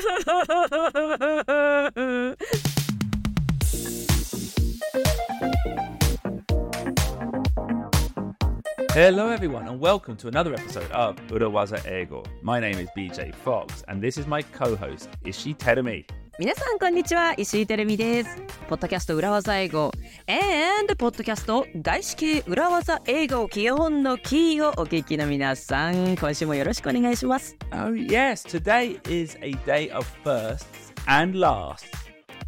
[8.92, 12.22] Hello, everyone, and welcome to another episode of Urawaza Ego.
[12.40, 16.08] My name is BJ Fox, and this is my co host, Ishi Terumi.
[16.37, 19.91] 皆さんこんにちは石井てるみですポッドキャスト裏技英語
[20.27, 31.85] and ポッドキャスト外資系裏技英語基本のキーをお聞きの皆さん今週もよろしくお願いします Oh, yes, today is a day of firsts and lasts.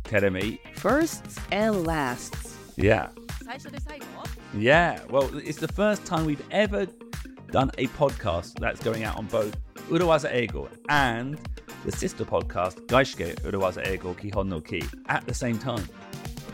[0.03, 0.59] Terumi.
[0.76, 3.09] Firsts and lasts Yeah.
[3.45, 4.05] 最初で最後
[4.58, 5.05] Yeah.
[5.08, 6.88] Well, it's the first time we've ever
[7.52, 9.53] done a podcast that's going out on both
[9.90, 11.38] Urawaza Ego and
[11.86, 15.88] the sister podcast, Gaishike Urawaza Ego Kihon no Ki, at the same time.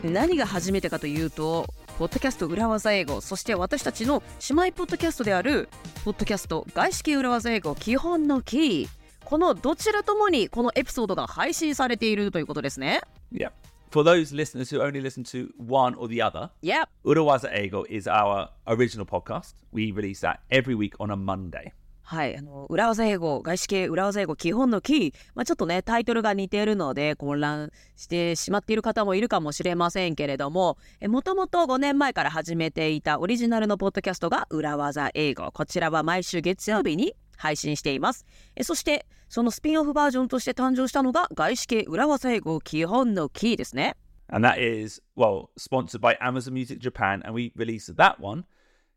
[0.03, 1.65] 何が初めてかというと
[1.97, 5.69] ポッドキャスト裏技英語そして私たちの姉妹ポッドキャストである
[6.03, 8.89] ポッドキャスト外資系裏技英語基本のキー
[9.23, 13.51] このどちらともにこのエピソードが配信されているということですね Yeah.
[13.91, 18.05] For those listeners who only listen to one or the other, Yep Urawaza Ego is
[18.07, 19.53] our original podcast.
[19.71, 21.71] We release that every week on a Monday.
[22.05, 35.49] はい、あの裏技英語、外資系裏技英語基本のキー、まあ、ちょっとね、タイトルが似ているので混乱してしまっている方もいるかもしれませんけれども、もともと5年前から始めていたオリジナルのポッドキャストが裏技英語。
[35.51, 38.25] こちらは毎週月曜日に配信しています。
[38.55, 43.95] えそして、そのスピンオフバージョンとして誕生したのが外資系裏技英語基本のキーですね。
[44.27, 47.21] And that is, well, sponsored by Amazon Music Japan.
[47.23, 48.43] And we release that one,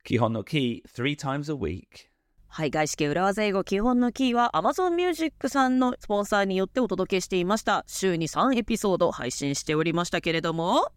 [0.04, 2.10] Kihon no Ki, three times a week.
[2.56, 7.84] はい、外資系裏技英語基本のキーは Amazon Music さんのスポンサーによってお届けしていました。
[7.86, 10.90] 週に3エピソード配信しておりましたけれども。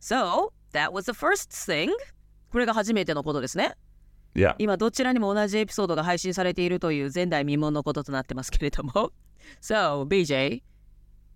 [0.00, 1.90] So, that was the first thing.
[2.50, 3.74] これが初めてのことですね。
[4.34, 4.54] Yeah.
[4.56, 9.12] 今どちらにも同じエピソードが配信されているという前代未聞のこととなってますけれども。
[9.60, 10.62] So, BJ,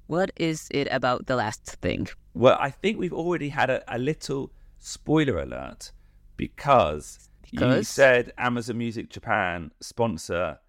[0.09, 2.07] what is it about the last thing?
[2.35, 5.93] Well, I think we've already had a, a little spoiler alert
[6.39, 7.88] because, you Because?
[7.88, 10.60] said Amazon Music Japan sponsor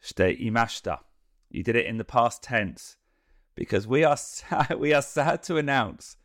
[0.00, 0.98] shite imashita.
[1.50, 2.96] You did it in the past tense
[3.54, 6.16] because we are sad, we are sad to announce,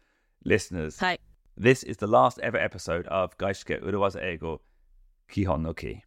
[0.43, 1.19] listeners, はい。
[1.57, 4.61] this is the last ever episode of Gaishike Urawaza Ego
[5.29, 6.03] Kihon no Ki.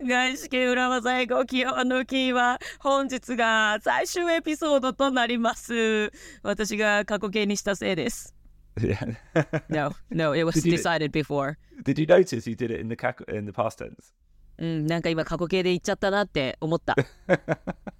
[0.00, 6.12] 外資系裏技英語基本のキーは本日が最終エピソードとなります。
[6.42, 8.34] 私が過去形にしたせいです。
[8.78, 9.14] Yeah.
[9.70, 11.56] No, no, it was Did you- decided before.
[11.82, 14.12] Did you notice you did it in the kak- in the past tense?
[14.58, 16.94] うん、なんか今過去形で言っちゃったなって思った。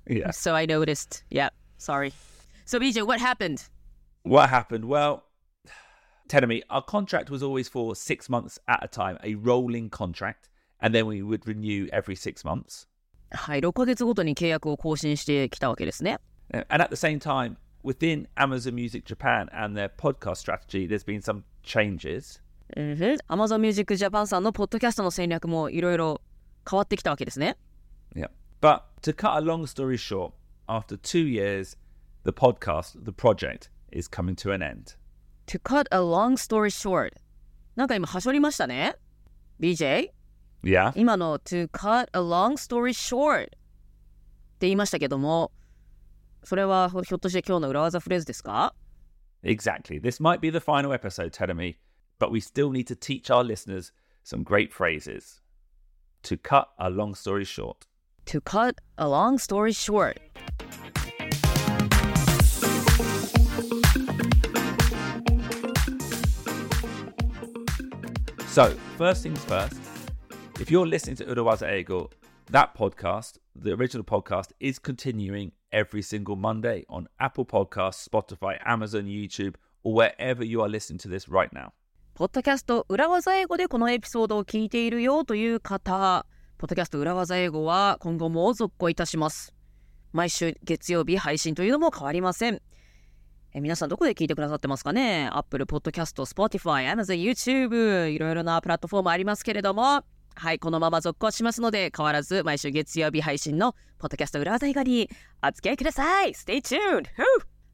[0.06, 0.28] Yeah.
[0.32, 1.25] So I noticed.
[1.31, 2.12] Yeah, sorry.
[2.64, 3.69] So BJ, what happened?
[4.25, 4.87] What happened?
[4.87, 5.22] Well,
[6.28, 10.48] Tenemy, our contract was always for six months at a time, a rolling contract,
[10.81, 12.87] and then we would renew every six months.
[13.31, 16.19] はい、6ヶ月ごとに契約を更新してきたわけですね。
[16.53, 21.04] Uh, And at the same time, within Amazon Music Japan and their podcast strategy, there's
[21.04, 22.41] been some changes.
[22.76, 26.20] うんふん Amazon Music Japan さんのポッドキャストの戦略もいろいろ
[26.69, 27.56] 変わってきたわけですね。
[28.14, 28.28] Yeah.
[28.60, 30.32] But to cut a long story short,
[30.69, 31.76] after two years,
[32.25, 34.97] the podcast, the project, is coming to an end.
[35.47, 37.12] To cut a long story short.
[37.76, 38.97] なんか今、はしょりましたね。
[39.60, 40.10] BJ?
[40.64, 40.92] Yeah.
[40.97, 43.48] 今の to cut a long story short っ
[44.59, 45.53] て言いましたけども、
[46.44, 48.75] それはひょっとして今日の裏技フレーズですか
[49.42, 50.00] Exactly.
[50.00, 51.76] This might be the final episode, Tenemy,
[52.19, 53.92] but we still need to teach our listeners
[54.25, 55.41] some great phrases.
[56.25, 57.87] To cut a long story short.
[58.26, 60.19] ?to cut a long story short.
[68.48, 69.78] So, first things first,
[70.59, 72.10] if you're listening to Urawaza Ego,
[72.50, 79.06] that podcast, the original podcast, is continuing every single Monday on Apple Podcasts, Spotify, Amazon,
[79.06, 81.74] YouTube, or wherever you are listening to this right now.
[82.13, 86.25] ポッドキャスト裏技英語でこのエピソードを聞いているよという方、
[86.57, 89.54] ポッドキャスト裏技英語は今後も続行いたします。
[90.12, 92.62] 毎週月曜日配信というのも変わりません。
[93.54, 100.04] え皆さんどこで聞いてくださってますかね ?Apple Podcast、Spotify、Amazon、YouTube、いろいろなプラットフォームありますけれども、
[100.36, 105.10] はい、このまま続行しますので、変わらず毎週月曜日配信のポッドキャスト裏技英語に
[105.45, 107.06] お付き合いください !Stay tuned!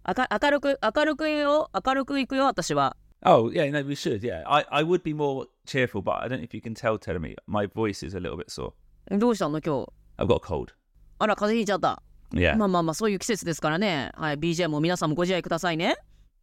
[0.06, 2.95] 明るく、明るくよ、明るくいくよ、私は。
[3.24, 4.21] Oh, yeah, no, we should.
[4.21, 6.98] Yeah, I, I would be more cheerful, but I don't know if you can tell,
[6.98, 8.74] Telemi, my voice is a little bit sore.
[9.10, 9.92] どうしたの今日。
[10.18, 10.74] I've got a cold.
[11.19, 12.01] あら、風邪ひいちゃった。
[12.33, 12.56] Yeah.
[12.56, 14.12] まあまあまあ、そういう季節ですからね。
[14.15, 15.95] はい、BJ も皆さんもご自愛くださいね。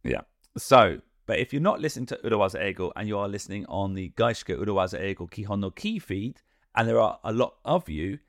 [0.03, 0.23] Yeah.
[0.57, 4.11] So, but if you're not listening to Urawaza Ego and you are listening on the
[4.17, 6.41] Gaishka Urawaza Ego Kihon no Ki feed,
[6.75, 8.19] and there are a lot of you,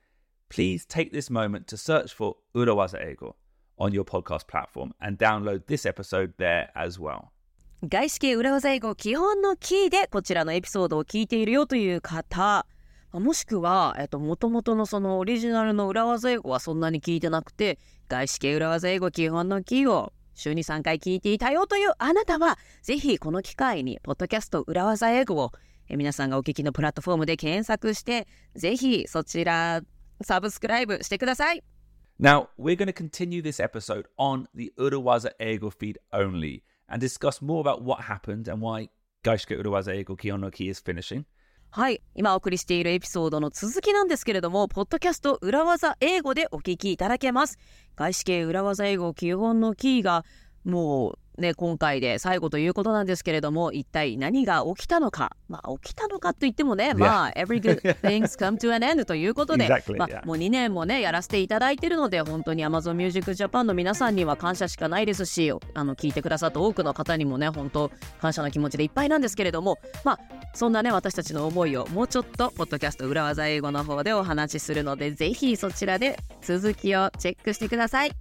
[0.49, 3.37] please take this moment to search for Urawaza Ego
[3.79, 7.33] on your podcast platform and download this episode there as well.
[7.87, 12.67] 外資系裏技英語基本のキーでこちらのエピソードを聞いているよという方、
[13.13, 17.79] もしくは、えっと、元々のそのオリジナルの裏技英語はそんなに聞いてなくて、
[18.09, 25.53] 外資系裏技英語基本のキーを週に3回聞いていたよというあなたは、ぜひこの機会に、ポッドキャスト裏技英語を
[25.89, 29.83] え皆さんがお聞きのプラットフォームで検索して、ぜひそちら
[30.23, 31.63] サブスクライブしてください。
[32.19, 37.61] Now, we're going to continue this episode on the Urawaza Ego feed only and discuss more
[37.61, 38.89] about what happened and why
[39.23, 41.27] Gaishke Urawaza Ego Kionoki is finishing.
[41.71, 42.01] はい。
[42.15, 47.59] 今お送りしているエピソードの続きなんですけれども、ポッドキャスト裏技英語でお聞きいただけます。
[47.97, 50.25] 外資系裏技英語基本のキーが
[50.65, 55.37] もうね、今回で最後ということなんですけれども、一体何が起きたのか。
[55.49, 67.91] まあ、起きたのかと言ってもね、まあ、every good things come to an end ということで、exactly, まあ、もう2年もね、やらせていただいているので、本当に Amazon Music Japan の皆さんには感謝しかないですし、あの、聞いてくださった多くの方にもね、本当、
[68.21, 70.21] 感謝の気持ちでいっぱいなんですけれども、まあ、
[70.57, 78.13] そんなね、私たちの思いをもうちょっと、ポッドキャスト裏技英語の方でお話しするので、ぜひそちらで続きをチェックしてください。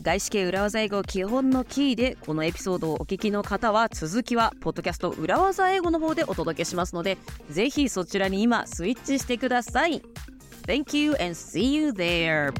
[0.00, 7.18] 外資系裏技英語基本のキーでこのエピソードをお聞きの方は続きはポッドキャスト裏技英語の方でお届けしますので
[7.50, 10.00] ぜひそちらに今スイッチしてください。
[10.68, 12.52] Thank you and see you there